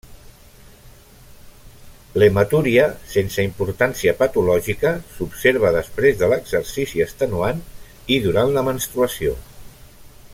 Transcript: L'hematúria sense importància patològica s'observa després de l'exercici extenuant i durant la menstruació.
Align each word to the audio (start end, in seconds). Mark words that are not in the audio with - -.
L'hematúria 2.21 2.85
sense 3.15 3.45
importància 3.49 4.15
patològica 4.23 4.95
s'observa 5.17 5.73
després 5.79 6.19
de 6.23 6.31
l'exercici 6.33 7.05
extenuant 7.09 7.63
i 8.17 8.19
durant 8.25 8.55
la 8.59 8.65
menstruació. 8.71 9.37